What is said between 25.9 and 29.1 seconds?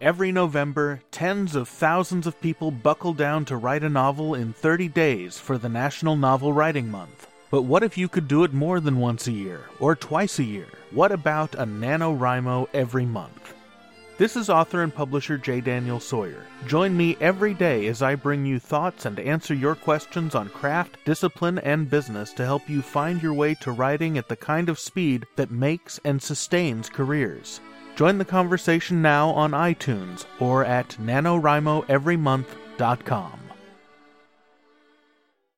and sustains careers. Join the conversation